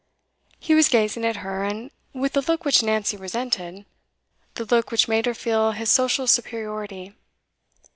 [0.59, 3.85] He was gazing at her, and with the look which Nancy resented,
[4.55, 7.13] the look which made her feel his social superiority.